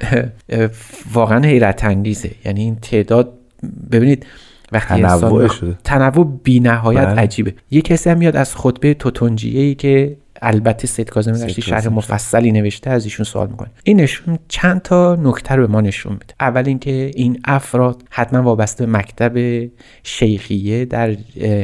واقعا 1.13 1.41
حیرت 1.47 1.85
انگیزه. 1.85 2.31
یعنی 2.45 2.61
این 2.61 2.77
تعداد 2.77 3.33
ببینید 3.93 4.27
وقتی 4.73 5.03
تنوع 5.03 5.49
شده. 5.49 5.79
تنوع 5.85 6.41
بی 6.45 6.61
نهایت 6.61 7.07
بله. 7.07 7.21
عجیبه. 7.21 7.55
یه 7.71 7.83
کسی 7.83 8.11
هم 8.11 8.19
میاد 8.19 8.37
از 8.37 8.57
خطبه 8.57 8.95
توتنجیه 8.95 9.61
ای 9.61 9.75
که 9.75 10.17
البته 10.43 10.87
سید 10.87 11.11
کاظم 11.11 11.33
رشتی 11.33 11.63
شرح 11.63 11.89
مفصلی 11.89 12.53
نوشته 12.53 12.91
از 12.91 13.05
ایشون 13.05 13.25
سوال 13.25 13.49
می‌کنه. 13.49 13.71
این 13.85 14.01
نشون 14.01 14.39
چند 14.49 14.83
تا 14.83 15.19
نکته 15.23 15.55
رو 15.55 15.67
به 15.67 15.73
ما 15.73 15.81
نشون 15.81 16.13
میده. 16.13 16.35
اول 16.41 16.63
اینکه 16.67 17.11
این 17.15 17.41
افراد 17.45 18.03
حتما 18.11 18.43
وابسته 18.43 18.87
به 18.87 18.93
مکتب 18.93 19.67
شیخیه 20.03 20.85
در 20.85 21.17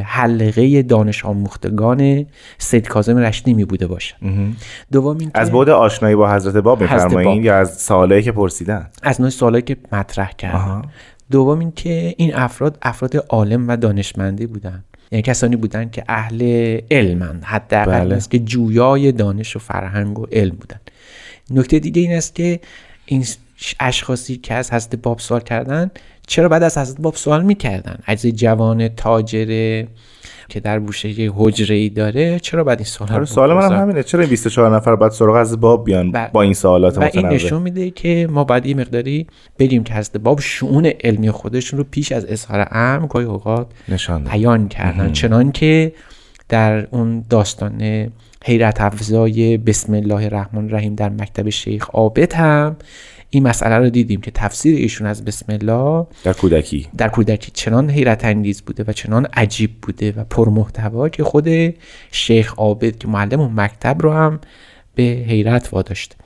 حلقه 0.04 0.83
دانش 0.83 1.25
آموختگان 1.25 2.26
سید 2.59 2.88
کاظم 2.88 3.18
رشتی 3.18 3.54
می 3.54 3.64
بوده 3.64 3.87
باشه 3.87 4.14
دوم 4.92 5.18
اینکه 5.18 5.38
از 5.38 5.52
بعد 5.52 5.68
آشنایی 5.68 6.14
با 6.14 6.33
حضرت 6.33 6.56
باب 6.56 6.80
میفرمایید 6.83 7.45
یا 7.45 7.56
از 7.56 7.80
سوالایی 7.80 8.23
که 8.23 8.33
پرسیدن؟ 8.33 8.90
از 9.02 9.21
نوع 9.21 9.30
سوالایی 9.30 9.62
که 9.62 9.76
مطرح 9.92 10.33
کردن. 10.33 10.83
دوم 11.30 11.59
اینکه 11.59 12.14
این 12.16 12.35
افراد 12.35 12.78
افراد 12.83 13.16
عالم 13.28 13.68
و 13.68 13.76
دانشمندی 13.76 14.47
بودن. 14.47 14.85
یعنی 15.12 15.22
کسانی 15.22 15.56
بودن 15.56 15.90
که 15.90 16.04
اهل 16.08 16.42
علمند 16.90 17.44
حداقل 17.44 18.04
بله. 18.04 18.14
است 18.14 18.30
که 18.30 18.38
جویای 18.38 19.12
دانش 19.12 19.56
و 19.56 19.58
فرهنگ 19.58 20.18
و 20.18 20.26
علم 20.32 20.56
بودن. 20.56 20.80
نکته 21.50 21.78
دیگه 21.78 22.02
این 22.02 22.12
است 22.12 22.34
که 22.34 22.60
این 23.06 23.25
اشخاصی 23.80 24.36
که 24.36 24.54
از 24.54 24.72
حضرت 24.72 24.96
باب 24.96 25.18
سوال 25.18 25.40
کردن 25.40 25.90
چرا 26.26 26.48
بعد 26.48 26.62
از 26.62 26.78
حضرت 26.78 27.00
باب 27.00 27.14
سوال 27.14 27.44
می‌کردن؟ 27.44 27.98
از 28.06 28.26
جوان 28.26 28.88
تاجر 28.88 29.84
که 30.48 30.60
در 30.60 30.78
بوشه 30.78 31.20
یه 31.20 31.32
حجره 31.34 31.76
ای 31.76 31.88
داره 31.88 32.38
چرا 32.38 32.64
بعد 32.64 32.78
این 32.78 32.84
سوال 32.84 33.12
آره 33.12 33.24
سوال 33.24 33.54
من 33.54 33.72
هم 33.72 33.82
همینه. 33.82 34.02
چرا 34.02 34.20
این 34.20 34.30
24 34.30 34.76
نفر 34.76 34.96
بعد 34.96 35.10
سراغ 35.10 35.36
از 35.36 35.60
باب 35.60 35.84
بیان 35.84 36.12
با, 36.12 36.28
با 36.32 36.42
این 36.42 36.54
سوالات 36.54 36.98
و 36.98 37.10
این 37.12 37.26
نشون 37.26 37.62
میده 37.62 37.90
که 37.90 38.28
ما 38.30 38.44
باید 38.44 38.66
یه 38.66 38.74
مقداری 38.74 39.26
بریم 39.58 39.84
که 39.84 39.94
از 39.94 40.10
باب 40.22 40.40
شؤون 40.40 40.86
علمی 40.86 41.30
خودشون 41.30 41.78
رو 41.78 41.84
پیش 41.90 42.12
از 42.12 42.26
اظهار 42.26 42.68
امر 42.70 43.06
گاهی 43.06 43.26
اوقات 43.26 43.66
نشان 43.88 44.24
بیان 44.24 44.68
کردن. 44.68 45.12
چنان 45.12 45.52
که 45.52 45.92
در 46.48 46.86
اون 46.90 47.24
داستان 47.30 48.08
حیرت 48.44 48.80
افزای 48.80 49.56
بسم 49.56 49.94
الله 49.94 50.24
الرحمن 50.24 50.64
الرحیم 50.64 50.94
در 50.94 51.08
مکتب 51.08 51.48
شیخ 51.48 51.90
عابد 51.90 52.32
هم 52.32 52.76
این 53.30 53.42
مسئله 53.42 53.78
رو 53.78 53.90
دیدیم 53.90 54.21
که 54.21 54.30
تفسیر 54.30 54.76
ایشون 54.76 55.06
از 55.06 55.25
بسم 55.25 55.47
الله 55.49 56.06
در 56.25 56.33
کودکی. 56.33 56.88
در 56.99 57.09
کودکی 57.09 57.50
چنان 57.54 57.90
حیرت 57.90 58.25
انگیز 58.25 58.62
بوده 58.62 58.85
و 58.87 58.92
چنان 58.92 59.26
عجیب 59.33 59.71
بوده 59.83 60.12
و 60.16 60.25
پرمحتوا 60.25 61.09
که 61.09 61.25
خود 61.25 61.75
شیخ 62.11 62.54
عابد 62.56 62.99
که 62.99 63.09
معلم 63.09 63.40
اون 63.40 63.52
مکتب 63.54 64.02
رو 64.02 64.12
هم 64.12 64.40
به 64.95 65.02
حیرت 65.02 65.73
واداشته 65.73 66.16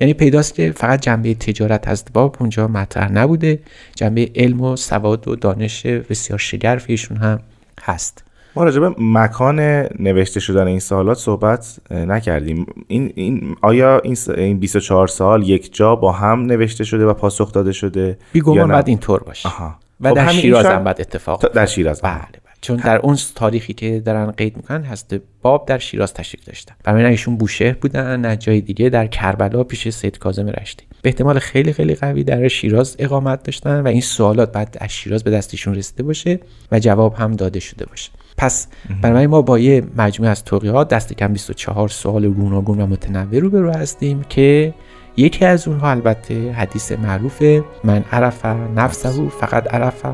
یعنی 0.00 0.14
پیداست 0.14 0.54
که 0.54 0.72
فقط 0.72 1.00
جنبه 1.00 1.34
تجارت 1.34 1.88
از 1.88 2.04
باب 2.12 2.36
اونجا 2.40 2.68
مطرح 2.68 3.12
نبوده. 3.12 3.58
جنبه 3.94 4.30
علم 4.34 4.60
و 4.60 4.76
سواد 4.76 5.28
و 5.28 5.36
دانش 5.36 5.86
بسیار 5.86 6.38
شگرف 6.38 6.84
ایشون 6.88 7.16
هم 7.16 7.40
هست. 7.82 8.24
ما 8.56 8.64
راجع 8.64 8.80
به 8.80 8.94
مکان 8.98 9.60
نوشته 9.98 10.40
شدن 10.40 10.66
این 10.66 10.80
سوالات 10.80 11.18
صحبت 11.18 11.78
نکردیم. 11.90 12.66
این, 12.88 13.12
این 13.14 13.56
آیا 13.62 14.00
این, 14.04 14.16
این 14.36 14.58
24 14.58 15.06
سال 15.06 15.48
یک 15.48 15.74
جا 15.74 15.96
با 15.96 16.12
هم 16.12 16.40
نوشته 16.40 16.84
شده 16.84 17.06
و 17.06 17.14
پاسخ 17.14 17.52
داده 17.52 17.72
شده 17.72 18.18
بیگمان 18.32 18.68
باید 18.68 18.88
اینطور 18.88 19.20
باشه. 19.20 19.48
آها. 19.48 19.74
و 20.00 20.08
خب 20.08 20.14
در 20.14 20.28
شیراز 20.28 20.66
هم 20.66 20.84
باید 20.84 21.00
اتفاق 21.00 21.52
در 21.52 21.66
شیراز 21.66 22.00
بله, 22.00 22.14
بله. 22.14 22.30
چون 22.60 22.76
در 22.76 22.98
اون 22.98 23.18
تاریخی 23.34 23.72
که 23.72 24.00
دارن 24.00 24.30
قید 24.30 24.56
می‌کنن 24.56 24.82
هست 24.82 25.14
باب 25.42 25.66
در 25.66 25.78
شیراز 25.78 26.14
تشریف 26.14 26.44
داشتن. 26.44 26.74
برای 26.84 27.04
ایشون 27.04 27.36
بوشهر 27.36 27.72
بودن 27.72 28.20
نه 28.20 28.36
جای 28.36 28.60
دیگه 28.60 28.88
در 28.88 29.06
کربلا 29.06 29.64
پیش 29.64 29.88
سید 29.88 30.18
کاظم 30.18 30.48
رشتی. 30.48 30.84
به 31.02 31.08
احتمال 31.08 31.38
خیلی 31.38 31.72
خیلی 31.72 31.94
قوی 31.94 32.24
در 32.24 32.48
شیراز 32.48 32.96
اقامت 32.98 33.42
داشتن 33.42 33.80
و 33.80 33.88
این 33.88 34.00
سوالات 34.00 34.52
بعد 34.52 34.76
از 34.80 34.90
شیراز 34.90 35.24
به 35.24 35.30
دستشون 35.30 35.74
رسیده 35.74 36.02
باشه 36.02 36.40
و 36.72 36.78
جواب 36.78 37.14
هم 37.14 37.36
داده 37.36 37.60
شده 37.60 37.86
باشه. 37.86 38.10
پس 38.36 38.66
برای 39.02 39.26
ما 39.26 39.42
با 39.42 39.58
یه 39.58 39.82
مجموعه 39.96 40.30
از 40.30 40.44
توقیات 40.44 40.88
دست 40.88 41.12
کم 41.12 41.32
24 41.32 41.88
سوال 41.88 42.28
گوناگون 42.28 42.80
و 42.80 42.86
متنوع 42.86 43.38
رو 43.38 43.50
برو 43.50 43.70
هستیم 43.70 44.22
که 44.28 44.74
یکی 45.16 45.44
از 45.44 45.68
اونها 45.68 45.90
البته 45.90 46.52
حدیث 46.52 46.92
معروف 46.92 47.42
من 47.84 48.04
عرف 48.12 48.46
نفسه 48.76 49.28
فقط 49.28 49.74
عرف 49.74 50.04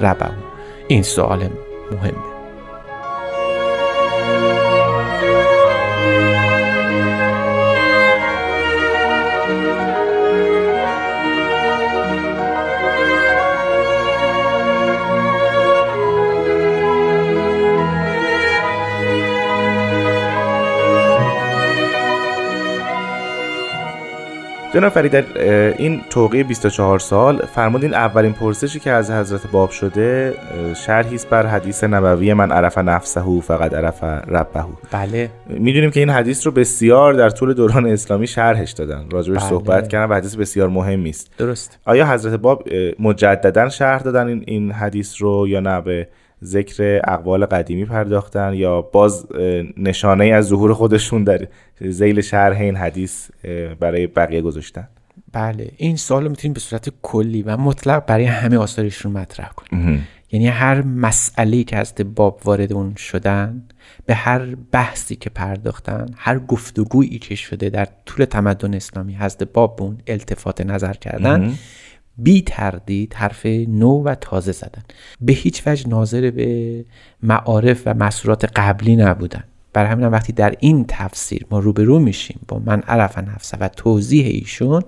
ربه. 0.00 0.30
این 0.88 1.02
سوال 1.02 1.48
مهمه 1.92 2.31
جناب 24.74 24.92
فرید 24.92 25.12
در 25.12 25.24
این 25.78 26.00
توقیه 26.10 26.44
24 26.44 26.98
سال 26.98 27.46
فرمودین 27.46 27.94
اولین 27.94 28.32
پرسشی 28.32 28.80
که 28.80 28.90
از 28.90 29.10
حضرت 29.10 29.50
باب 29.50 29.70
شده 29.70 30.34
شرحی 30.86 31.14
است 31.14 31.28
بر 31.28 31.46
حدیث 31.46 31.84
نبوی 31.84 32.34
من 32.34 32.52
عرف 32.52 32.78
نفسه 32.78 33.40
فقط 33.40 33.74
عرف 33.74 34.04
ربه. 34.04 34.64
بله. 34.92 35.30
می‌دونیم 35.48 35.90
که 35.90 36.00
این 36.00 36.10
حدیث 36.10 36.46
رو 36.46 36.52
بسیار 36.52 37.14
در 37.14 37.30
طول 37.30 37.54
دوران 37.54 37.86
اسلامی 37.86 38.26
شرحش 38.26 38.70
دادن. 38.70 39.04
راجبش 39.10 39.38
بله. 39.38 39.48
صحبت 39.48 39.88
کردن 39.88 40.12
و 40.12 40.16
حدیث 40.16 40.36
بسیار 40.36 40.68
مهمی 40.68 41.10
است. 41.10 41.30
درست. 41.38 41.78
آیا 41.84 42.06
حضرت 42.06 42.40
باب 42.40 42.68
مجددا 42.98 43.68
شرح 43.68 44.02
دادن 44.02 44.26
این, 44.26 44.44
این 44.46 44.72
حدیث 44.72 45.22
رو 45.22 45.48
یا 45.48 45.60
نه؟ 45.60 45.80
به 45.80 46.08
ذکر 46.44 47.00
اقوال 47.04 47.46
قدیمی 47.46 47.84
پرداختن 47.84 48.54
یا 48.54 48.82
باز 48.82 49.26
نشانه 49.76 50.24
از 50.24 50.46
ظهور 50.46 50.74
خودشون 50.74 51.24
در 51.24 51.46
زیل 51.80 52.20
شرح 52.20 52.60
این 52.60 52.76
حدیث 52.76 53.30
برای 53.80 54.06
بقیه 54.06 54.42
گذاشتن. 54.42 54.88
بله 55.32 55.70
این 55.76 55.96
سوال 55.96 56.24
رو 56.24 56.30
می‌تونیم 56.30 56.52
به 56.52 56.60
صورت 56.60 56.88
کلی 57.02 57.42
و 57.42 57.56
مطلق 57.56 58.06
برای 58.06 58.24
همه 58.24 58.56
آثارشون 58.56 59.12
مطرح 59.12 59.48
کنیم. 59.48 60.08
یعنی 60.32 60.48
هر 60.48 60.82
مسئله 60.82 61.64
که 61.64 61.76
از 61.76 61.94
باب 62.14 62.40
وارد 62.44 62.72
اون 62.72 62.94
شدن 62.94 63.62
به 64.06 64.14
هر 64.14 64.54
بحثی 64.72 65.16
که 65.16 65.30
پرداختن 65.30 66.06
هر 66.16 66.38
گفتگویی 66.38 67.18
که 67.18 67.34
شده 67.34 67.70
در 67.70 67.88
طول 68.06 68.24
تمدن 68.24 68.74
اسلامی 68.74 69.14
حضرت 69.14 69.42
باب 69.42 69.82
اون 69.82 69.98
التفات 70.06 70.60
نظر 70.60 70.92
کردن 70.92 71.54
بی 72.18 72.42
تردید 72.42 73.14
حرف 73.14 73.46
نو 73.46 74.02
و 74.02 74.14
تازه 74.14 74.52
زدن. 74.52 74.82
به 75.20 75.32
هیچ 75.32 75.62
وجه 75.66 75.88
ناظر 75.88 76.30
به 76.30 76.84
معارف 77.22 77.82
و 77.86 77.94
مسئولات 77.94 78.44
قبلی 78.44 78.96
نبودن. 78.96 79.44
بر 79.72 79.86
همین 79.86 80.06
وقتی 80.06 80.32
در 80.32 80.54
این 80.60 80.84
تفسیر 80.88 81.46
ما 81.50 81.58
روبرو 81.58 81.98
میشیم 81.98 82.40
با 82.48 82.58
من 82.58 82.80
عرف 82.80 83.18
نفسه 83.18 83.56
و 83.60 83.68
توضیح 83.68 84.26
ایشون 84.26 84.82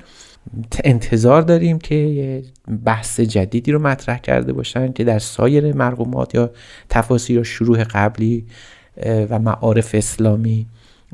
انتظار 0.85 1.43
داریم 1.43 1.79
که 1.79 2.43
بحث 2.85 3.21
جدیدی 3.21 3.73
رو 3.73 3.83
مطرح 3.83 4.19
کرده 4.19 4.53
باشن 4.53 4.93
که 4.93 5.05
در 5.05 5.19
سایر 5.19 5.73
مرقومات 5.77 6.35
یا 6.35 6.51
تفاسیر 6.89 7.37
یا 7.37 7.43
شروع 7.43 7.85
قبلی 7.85 8.47
و 9.07 9.39
معارف 9.39 9.95
اسلامی 9.95 10.67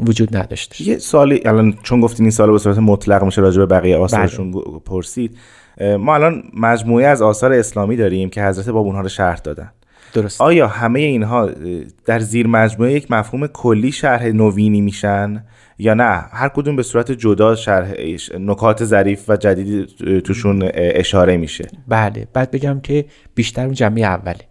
وجود 0.06 0.36
نداشته. 0.36 0.88
یه 0.88 0.98
سوالی 0.98 1.40
الان 1.44 1.74
چون 1.82 2.00
گفتین 2.00 2.24
این 2.24 2.30
سال 2.30 2.50
به 2.50 2.58
صورت 2.58 2.78
مطلق 2.78 3.24
میشه 3.24 3.40
راجع 3.40 3.58
به 3.58 3.66
بقیه 3.66 3.96
آثارشون 3.96 4.50
بله. 4.50 4.62
پرسید 4.84 5.36
ما 5.98 6.14
الان 6.14 6.42
مجموعه 6.56 7.06
از 7.06 7.22
آثار 7.22 7.52
اسلامی 7.52 7.96
داریم 7.96 8.30
که 8.30 8.44
حضرت 8.44 8.68
باب 8.68 8.86
اونها 8.86 9.00
رو 9.00 9.08
شرح 9.08 9.38
دادن. 9.38 9.70
درست. 10.14 10.40
آیا 10.40 10.68
همه 10.68 11.00
اینها 11.00 11.50
در 12.06 12.18
زیر 12.18 12.46
مجموعه 12.46 12.92
یک 12.92 13.10
مفهوم 13.10 13.46
کلی 13.46 13.92
شرح 13.92 14.26
نوینی 14.26 14.80
میشن 14.80 15.44
یا 15.78 15.94
نه؟ 15.94 16.24
هر 16.32 16.48
کدوم 16.48 16.76
به 16.76 16.82
صورت 16.82 17.12
جدا 17.12 17.54
شرح 17.54 17.94
نکات 18.38 18.84
ظریف 18.84 19.24
و 19.28 19.36
جدیدی 19.36 19.86
توشون 20.20 20.70
اشاره 20.74 21.36
میشه. 21.36 21.68
بله. 21.88 22.26
بعد 22.32 22.50
بگم 22.50 22.80
که 22.80 23.04
بیشتر 23.34 23.64
اون 23.64 23.74
جمعه 23.74 24.06
اوله. 24.06 24.49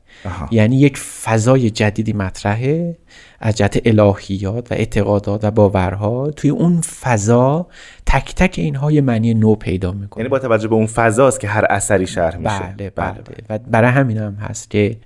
یعنی 0.51 0.79
یک 0.79 0.97
فضای 0.97 1.69
جدیدی 1.69 2.13
مطرحه 2.13 2.97
از 3.39 3.55
جهت 3.55 3.81
الهیات 3.85 4.71
و 4.71 4.75
اعتقادات 4.75 5.43
و 5.43 5.51
باورها 5.51 6.31
توی 6.31 6.49
اون 6.49 6.81
فضا 6.81 7.67
تک 8.05 8.35
تک 8.35 8.55
اینها 8.57 8.91
یه 8.91 9.01
معنی 9.01 9.33
نو 9.33 9.55
پیدا 9.55 9.91
می‌کنه. 9.91 10.21
یعنی 10.21 10.29
با 10.29 10.39
توجه 10.39 10.67
به 10.67 10.75
اون 10.75 10.85
فضاست 10.85 11.39
که 11.39 11.47
هر 11.47 11.65
اثری 11.69 12.07
شرح 12.07 12.37
میشه. 12.37 12.73
بله 12.77 12.89
بله, 12.89 13.15
و 13.49 13.57
برای 13.57 13.89
همین 13.91 14.17
هم 14.17 14.33
هست 14.35 14.69
که 14.69 14.97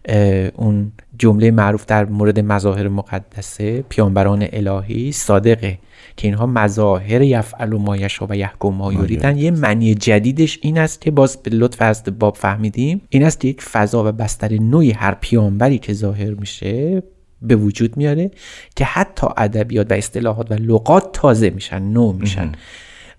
اون 0.55 0.91
جمله 1.17 1.51
معروف 1.51 1.85
در 1.85 2.05
مورد 2.05 2.39
مظاهر 2.39 2.87
مقدسه 2.87 3.81
پیانبران 3.81 4.47
الهی 4.53 5.11
صادقه 5.11 5.77
که 6.17 6.27
اینها 6.27 6.45
مظاهر 6.45 7.21
یفعل 7.21 7.73
و 7.73 7.77
مایشا 7.77 8.27
و 8.29 8.35
یحکم 8.35 8.69
ما 8.69 8.93
یوریدن 8.93 9.37
یه 9.37 9.51
معنی 9.51 9.95
جدیدش 9.95 10.59
این 10.61 10.77
است 10.77 11.01
که 11.01 11.11
باز 11.11 11.37
به 11.37 11.51
لطف 11.51 11.81
از 11.81 12.03
باب 12.19 12.35
فهمیدیم. 12.35 13.01
این 13.09 13.23
است 13.23 13.39
که 13.39 13.47
یک 13.47 13.61
فضا 13.61 14.09
و 14.09 14.11
بستر 14.11 14.53
نوعی 14.53 14.91
هر 14.91 15.17
پیانبری 15.21 15.77
که 15.77 15.93
ظاهر 15.93 16.29
میشه 16.29 17.03
به 17.41 17.55
وجود 17.55 17.97
میاره 17.97 18.31
که 18.75 18.85
حتی 18.85 19.27
ادبیات 19.37 19.91
و 19.91 19.93
اصطلاحات 19.93 20.51
و 20.51 20.53
لغات 20.53 21.09
تازه 21.13 21.49
میشن 21.49 21.81
نو 21.81 22.11
میشن. 22.11 22.51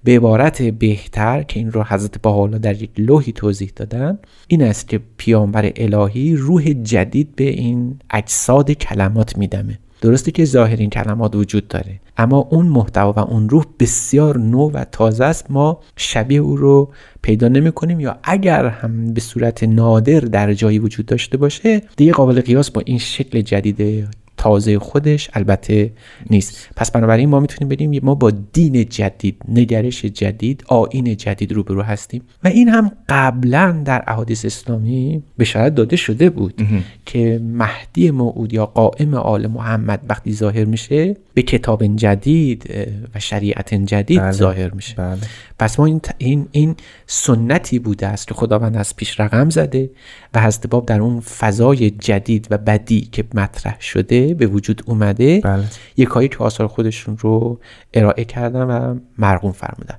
به 0.05 0.17
عبارت 0.17 0.63
بهتر 0.63 1.43
که 1.43 1.61
این 1.61 1.73
رو 1.73 1.83
حضرت 1.83 2.27
حالا 2.27 2.59
در 2.59 2.83
یک 2.83 2.91
لوحی 2.99 3.33
توضیح 3.33 3.73
دادن 3.77 4.19
این 4.49 4.63
است 4.63 4.89
که 4.89 5.01
پیامبر 5.17 5.73
الهی 5.77 6.37
روح 6.37 6.73
جدید 6.73 7.37
به 7.37 7.45
این 7.45 7.99
اجساد 8.11 8.71
کلمات 8.73 9.39
میدمه. 9.39 9.79
درسته 10.05 10.31
که 10.31 10.45
ظاهر 10.45 10.77
این 10.77 10.91
کلمات 10.91 11.37
وجود 11.37 11.69
داره 11.69 12.01
اما 12.17 12.39
اون 12.51 12.67
محتوا 12.67 13.13
و 13.13 13.19
اون 13.19 13.49
روح 13.49 13.65
بسیار 13.81 14.39
نو 14.39 14.71
و 14.71 14.85
تازه 14.85 15.25
است. 15.25 15.51
ما 15.51 15.81
شبیه 15.97 16.41
او 16.41 16.57
رو 16.57 16.93
پیدا 17.23 17.49
نمی 17.49 17.73
کنیم 17.73 18.01
یا 18.01 18.19
اگر 18.23 18.67
هم 18.67 19.15
به 19.15 19.21
صورت 19.21 19.65
نادر 19.65 20.21
در 20.21 20.55
جایی 20.55 20.79
وجود 20.79 21.07
داشته 21.07 21.37
باشه 21.37 21.83
دیگه 21.97 22.13
قابل 22.13 22.41
قیاس 22.41 22.71
با 22.71 22.83
این 22.85 22.99
شکل 22.99 23.41
جدید 23.41 24.09
تازه 24.37 24.79
خودش 24.79 25.31
البته 25.35 25.93
نیست 26.31 26.69
پس 26.77 26.91
بنابراین 26.91 27.29
ما 27.29 27.41
می‌تونیم 27.41 27.69
بگیم 27.69 28.05
ما 28.05 28.15
با 28.15 28.31
دین 28.31 28.89
جدید 28.89 29.37
نگرش 29.49 30.05
جدید 30.05 30.65
آین 30.67 31.17
جدید 31.17 31.53
روبرو 31.53 31.83
هستیم 31.83 32.23
و 32.45 32.49
این 32.49 32.69
هم 32.69 32.93
قبلا 33.09 33.83
در 33.85 34.05
احادیث 34.07 34.45
اسلامی 34.45 35.23
بشارت 35.39 35.75
داده 35.75 35.97
شده 35.97 36.31
بود 36.31 36.63
که 37.07 37.41
مهدی 37.45 38.11
موعود 38.11 38.53
یا 38.53 38.67
قائم 38.67 39.15
آل 39.15 39.47
محمد 39.47 40.01
وقتی 40.09 40.33
ظاهر 40.33 40.65
میشه 40.65 41.17
به 41.35 41.43
کتاب 41.43 41.97
جدید 41.97 42.71
و 43.15 43.21
شریعت 43.21 43.75
جدید 43.75 44.21
بله. 44.21 44.33
ظاهر 44.33 44.71
میشه 44.71 44.95
بله. 44.95 45.19
پس 45.59 45.79
ما 45.79 45.87
این, 45.87 46.01
این, 46.19 46.49
این 46.53 46.77
سنتی 47.07 47.79
بوده 47.79 48.07
است 48.07 48.29
که 48.29 48.35
خداوند 48.35 48.77
از 48.77 48.97
پیش 48.97 49.21
رقم 49.21 49.51
زده 49.51 49.91
و 50.35 50.41
حضرت 50.41 50.67
باب 50.67 50.87
در 50.87 51.01
اون 51.01 51.21
فضای 51.21 51.91
جدید 51.91 52.49
و 52.51 52.59
بدی 52.59 53.01
که 53.01 53.25
مطرح 53.35 53.81
شده 53.81 54.35
به 54.35 54.47
وجود 54.47 54.83
اومده 54.87 55.41
بله. 55.41 55.65
یک 55.97 56.09
هایی 56.09 56.29
که 56.29 56.39
آثار 56.39 56.67
خودشون 56.67 57.17
رو 57.21 57.61
ارائه 57.95 58.25
کردن 58.25 58.63
و 58.63 58.99
مرغوم 59.19 59.53
فرمودن 59.53 59.99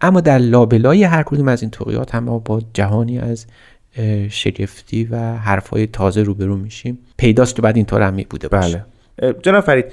اما 0.00 0.20
در 0.20 0.38
لابلای 0.38 1.04
هر 1.04 1.22
کدوم 1.22 1.48
از 1.48 1.62
این 1.62 1.70
توقیات 1.70 2.14
هم 2.14 2.24
ما 2.24 2.38
با 2.38 2.62
جهانی 2.74 3.18
از 3.18 3.46
شگفتی 4.28 5.04
و 5.04 5.16
حرفهای 5.36 5.86
تازه 5.86 6.22
روبرو 6.22 6.56
میشیم 6.56 6.98
پیداست 7.16 7.56
که 7.56 7.62
بعد 7.62 7.76
اینطور 7.76 8.02
هم 8.02 8.14
می 8.14 8.24
بوده 8.24 8.48
باشه 8.48 8.84
بله. 9.18 9.34
جناب 9.42 9.64
فرید 9.64 9.84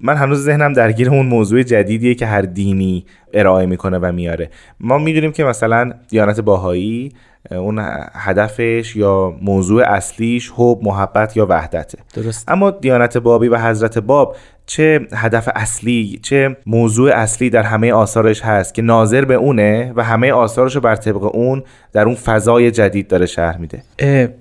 من 0.00 0.16
هنوز 0.16 0.38
ذهنم 0.38 0.72
درگیر 0.72 1.10
اون 1.10 1.26
موضوع 1.26 1.62
جدیدیه 1.62 2.14
که 2.14 2.26
هر 2.26 2.42
دینی 2.42 3.06
ارائه 3.34 3.66
می‌کنه 3.66 3.98
و 3.98 4.12
میاره. 4.12 4.50
ما 4.80 4.98
می‌دونیم 4.98 5.32
که 5.32 5.44
مثلا 5.44 5.92
دیانت 6.08 6.40
باهایی 6.40 7.12
اون 7.50 7.80
هدفش 8.12 8.96
یا 8.96 9.36
موضوع 9.42 9.82
اصلیش 9.86 10.52
حب 10.56 10.78
محبت 10.82 11.36
یا 11.36 11.46
وحدته. 11.46 11.98
درست 12.14 12.50
اما 12.50 12.70
دیانت 12.70 13.18
بابی 13.18 13.48
و 13.48 13.58
حضرت 13.58 13.98
باب 13.98 14.36
چه 14.66 15.00
هدف 15.12 15.48
اصلی 15.54 16.20
چه 16.22 16.56
موضوع 16.66 17.12
اصلی 17.14 17.50
در 17.50 17.62
همه 17.62 17.92
آثارش 17.92 18.42
هست 18.42 18.74
که 18.74 18.82
ناظر 18.82 19.24
به 19.24 19.34
اونه 19.34 19.92
و 19.96 20.04
همه 20.04 20.32
آثارش 20.32 20.74
رو 20.74 20.80
بر 20.80 20.96
طبق 20.96 21.34
اون 21.34 21.62
در 21.92 22.04
اون 22.04 22.14
فضای 22.14 22.70
جدید 22.70 23.08
داره 23.08 23.26
شهر 23.26 23.56
میده. 23.56 23.82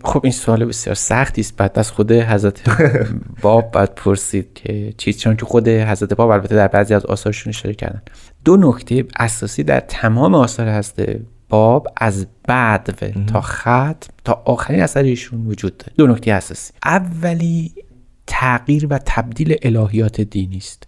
خب 0.03 0.21
این 0.23 0.31
سوال 0.33 0.65
بسیار 0.65 0.95
سختی 0.95 1.41
است. 1.41 1.57
بعد 1.57 1.79
از 1.79 1.91
خود 1.91 2.11
حضرت 2.11 2.61
باب 3.41 3.71
باید 3.71 3.95
پرسید 3.95 4.53
که 4.53 4.93
چیز 4.97 5.19
چون 5.19 5.35
که 5.35 5.45
خود 5.45 5.67
حضرت 5.67 6.13
باب 6.13 6.29
البته 6.29 6.55
در 6.55 6.67
بعضی 6.67 6.93
از 6.93 7.05
آثارشون 7.05 7.49
اشاره 7.49 7.75
کردن. 7.75 8.01
دو 8.45 8.57
نکته 8.57 9.05
اساسی 9.19 9.63
در 9.63 9.79
تمام 9.79 10.35
آثار 10.35 10.67
هست 10.67 11.01
باب 11.49 11.87
از 11.97 12.27
بعد 12.47 12.89
تا 13.25 13.41
خط 13.41 14.05
تا 14.23 14.41
آخرین 14.45 14.81
اثر 14.81 15.03
ایشون 15.03 15.47
وجود 15.47 15.77
داره. 15.77 15.93
دو 15.97 16.07
نکته 16.07 16.33
اساسی. 16.33 16.73
اولی 16.85 17.73
تغییر 18.27 18.87
و 18.89 18.99
تبدیل 19.05 19.55
الهیات 19.61 20.21
دینی 20.21 20.57
است. 20.57 20.87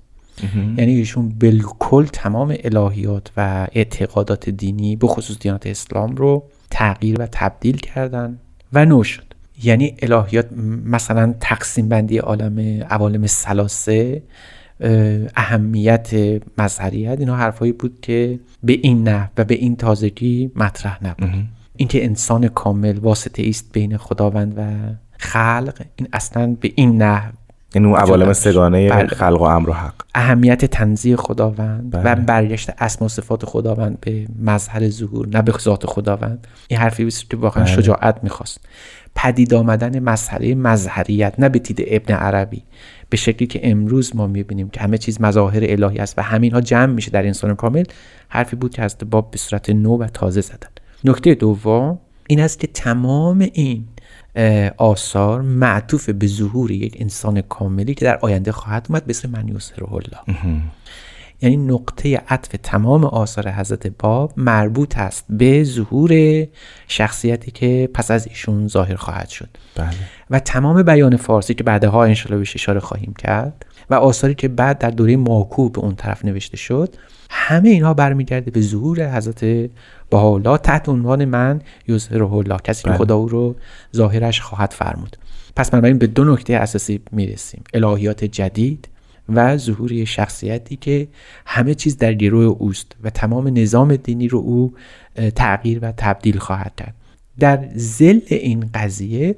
یعنی 0.77 0.95
ایشون 0.95 1.29
بالکل 1.29 2.05
تمام 2.05 2.55
الهیات 2.63 3.31
و 3.37 3.67
اعتقادات 3.71 4.49
دینی 4.49 4.95
به 4.95 5.07
خصوص 5.07 5.39
دیانت 5.39 5.67
اسلام 5.67 6.15
رو 6.15 6.49
تغییر 6.71 7.21
و 7.21 7.27
تبدیل 7.31 7.77
کردن 7.77 8.39
و 8.73 8.85
نو 8.85 9.03
شد. 9.03 9.33
یعنی 9.63 9.95
الهیات 10.01 10.47
مثلا 10.85 11.35
تقسیم 11.39 11.89
بندی 11.89 12.17
عالم 12.17 12.83
عوالم 12.89 13.27
سلاسه 13.27 14.23
اهمیت 15.35 16.09
مظهریت 16.57 17.19
اینا 17.19 17.35
حرفایی 17.35 17.71
بود 17.71 17.99
که 18.01 18.39
به 18.63 18.73
این 18.81 19.03
نه 19.03 19.31
و 19.37 19.43
به 19.43 19.55
این 19.55 19.75
تازگی 19.75 20.51
مطرح 20.55 21.03
نبود. 21.07 21.29
اینکه 21.75 22.05
انسان 22.05 22.47
کامل 22.47 22.97
واسطه 22.97 23.45
است 23.47 23.71
بین 23.73 23.97
خداوند 23.97 24.53
و 24.57 24.61
خلق 25.17 25.81
این 25.95 26.07
اصلا 26.13 26.55
به 26.61 26.71
این 26.75 27.01
نه 27.01 27.33
این 27.75 27.85
اون 27.85 27.95
عوالم 27.95 28.33
سگانه 28.33 28.89
بله. 28.89 29.07
خلق 29.07 29.41
و 29.41 29.43
امر 29.43 29.69
و 29.69 29.73
حق 29.73 29.93
اهمیت 30.15 30.65
تنزیه 30.65 31.15
خداوند 31.15 31.91
بله. 31.91 32.11
و 32.11 32.15
برگشت 32.15 32.69
اسم 32.77 33.05
و 33.05 33.07
صفات 33.07 33.45
خداوند 33.45 33.97
به 34.01 34.27
مظهر 34.41 34.89
ظهور 34.89 35.27
نه 35.27 35.41
به 35.41 35.51
ذات 35.51 35.85
خداوند 35.85 36.47
این 36.67 36.79
حرفی 36.79 37.03
بود 37.03 37.13
که 37.13 37.37
واقعا 37.37 37.63
بله. 37.63 37.75
شجاعت 37.75 38.23
می‌خواست 38.23 38.59
پدید 39.15 39.53
آمدن 39.53 39.99
مسئله 39.99 40.55
مظهریت 40.55 41.33
نه 41.39 41.49
به 41.49 41.59
دید 41.59 41.83
ابن 41.87 42.13
عربی 42.13 42.63
به 43.09 43.17
شکلی 43.17 43.47
که 43.47 43.59
امروز 43.63 44.15
ما 44.15 44.27
می‌بینیم 44.27 44.69
که 44.69 44.79
همه 44.79 44.97
چیز 44.97 45.21
مظاهر 45.21 45.63
الهی 45.63 45.99
است 45.99 46.13
و 46.17 46.21
همین 46.21 46.51
ها 46.51 46.61
جمع 46.61 46.93
میشه 46.93 47.11
در 47.11 47.25
انسان 47.25 47.55
کامل 47.55 47.83
حرفی 48.29 48.55
بود 48.55 48.71
که 48.71 48.81
از 48.81 48.95
باب 49.11 49.31
به 49.31 49.37
صورت 49.37 49.69
نو 49.69 49.97
و 49.97 50.07
تازه 50.07 50.41
زدن 50.41 50.69
نکته 51.03 51.35
دوم 51.35 51.99
این 52.27 52.39
است 52.39 52.59
که 52.59 52.67
تمام 52.67 53.49
این 53.53 53.85
آثار 54.77 55.41
معطوف 55.41 56.09
به 56.09 56.27
ظهور 56.27 56.71
یک 56.71 56.97
انسان 56.99 57.41
کاملی 57.41 57.93
که 57.93 58.05
در 58.05 58.19
آینده 58.21 58.51
خواهد 58.51 58.85
اومد 58.89 59.05
به 59.05 59.09
اسم 59.09 59.29
من 59.29 59.39
الله. 59.39 60.39
یعنی 61.41 61.57
نقطه 61.57 62.21
عطف 62.29 62.55
تمام 62.63 63.05
آثار 63.05 63.49
حضرت 63.49 63.87
باب 63.87 64.33
مربوط 64.37 64.97
است 64.97 65.25
به 65.29 65.63
ظهور 65.63 66.11
شخصیتی 66.87 67.51
که 67.51 67.89
پس 67.93 68.11
از 68.11 68.27
ایشون 68.27 68.67
ظاهر 68.67 68.95
خواهد 68.95 69.29
شد. 69.29 69.49
بله. 69.75 69.89
و 70.29 70.39
تمام 70.39 70.83
بیان 70.83 71.17
فارسی 71.17 71.53
که 71.53 71.63
بعدها 71.63 72.03
انشالله 72.03 72.37
بهش 72.37 72.55
اشاره 72.55 72.79
خواهیم 72.79 73.13
کرد 73.17 73.65
و 73.89 73.93
آثاری 73.93 74.35
که 74.35 74.47
بعد 74.47 74.77
در 74.77 74.89
دوره 74.89 75.17
ماکو 75.17 75.69
به 75.69 75.79
اون 75.79 75.95
طرف 75.95 76.25
نوشته 76.25 76.57
شد 76.57 76.95
همه 77.29 77.69
اینها 77.69 77.93
برمیگرده 77.93 78.51
به 78.51 78.61
ظهور 78.61 79.17
حضرت 79.17 79.69
بهاءالله 80.09 80.57
تحت 80.57 80.89
عنوان 80.89 81.25
من 81.25 81.61
یظهره 81.87 82.33
الله 82.33 82.57
کسی 82.63 82.83
که 82.83 82.89
بله. 82.89 82.97
خدا 82.97 83.15
او 83.15 83.27
رو 83.27 83.55
ظاهرش 83.95 84.41
خواهد 84.41 84.73
فرمود. 84.73 85.17
پس 85.55 85.71
بنابراین 85.71 85.97
به 85.97 86.07
دو 86.07 86.23
نکته 86.23 86.53
اساسی 86.53 87.01
می‌رسیم 87.11 87.63
الهیات 87.73 88.23
جدید 88.23 88.87
و 89.29 89.57
ظهور 89.57 90.05
شخصیتی 90.05 90.75
که 90.75 91.07
همه 91.45 91.73
چیز 91.73 91.97
در 91.97 92.13
گروه 92.13 92.43
اوست 92.43 92.91
و 93.03 93.09
تمام 93.09 93.47
نظام 93.57 93.95
دینی 93.95 94.27
رو 94.27 94.39
او 94.39 94.73
تغییر 95.35 95.79
و 95.81 95.93
تبدیل 95.97 96.37
خواهد 96.37 96.73
کرد. 96.77 96.95
در 97.39 97.69
زل 97.75 98.19
این 98.27 98.69
قضیه 98.73 99.35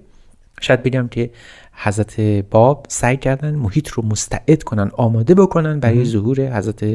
شاید 0.61 0.83
بگم 0.83 1.07
که 1.07 1.29
حضرت 1.73 2.21
باب 2.21 2.85
سعی 2.89 3.17
کردن 3.17 3.55
محیط 3.55 3.89
رو 3.89 4.05
مستعد 4.05 4.63
کنن 4.63 4.91
آماده 4.93 5.35
بکنن 5.35 5.79
برای 5.79 6.05
ظهور 6.05 6.57
حضرت 6.57 6.85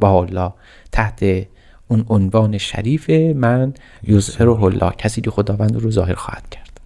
بهاءالله 0.00 0.52
تحت 0.92 1.46
اون 1.88 2.04
عنوان 2.08 2.58
شریف 2.58 3.10
من 3.36 3.74
یظهر 4.02 4.48
الله. 4.48 4.92
کسی 4.98 5.20
که 5.20 5.30
خداوند 5.30 5.76
رو 5.76 5.90
ظاهر 5.90 6.14
خواهد 6.14 6.48
کرد. 6.50 6.80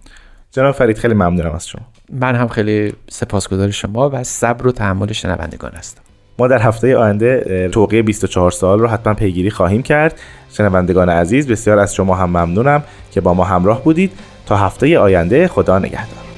جناب 0.51 0.75
فرید 0.75 0.97
خیلی 0.97 1.13
ممنونم 1.13 1.51
از 1.51 1.67
شما. 1.67 1.81
من 2.13 2.35
هم 2.35 2.47
خیلی 2.47 2.93
سپاسگزار 3.09 3.71
شما 3.71 4.09
و 4.09 4.23
صبر 4.23 4.67
و 4.67 4.71
تحمل 4.71 5.11
شنوندگان 5.11 5.71
هستم. 5.71 6.01
ما 6.39 6.47
در 6.47 6.61
هفته 6.61 6.97
آینده 6.97 7.69
توقیه 7.71 8.01
24 8.01 8.51
سال 8.51 8.79
رو 8.79 8.87
حتما 8.87 9.13
پیگیری 9.13 9.49
خواهیم 9.49 9.81
کرد. 9.81 10.19
شنوندگان 10.51 11.09
عزیز 11.09 11.47
بسیار 11.47 11.79
از 11.79 11.95
شما 11.95 12.15
هم 12.15 12.29
ممنونم 12.29 12.83
که 13.11 13.21
با 13.21 13.33
ما 13.33 13.43
همراه 13.43 13.83
بودید. 13.83 14.11
تا 14.45 14.57
هفته 14.57 14.99
آینده 14.99 15.47
خدا 15.47 15.79
نگهدار. 15.79 16.28